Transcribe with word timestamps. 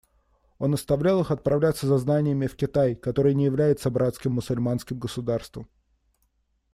Он 0.57 0.71
наставлял 0.71 1.21
их 1.21 1.29
отправляться 1.29 1.85
за 1.85 1.99
знаниями 1.99 2.47
в 2.47 2.55
Китай, 2.55 2.95
который 2.95 3.35
не 3.35 3.45
является 3.45 3.91
братским 3.91 4.31
мусульманским 4.31 4.97
государством. 4.97 5.69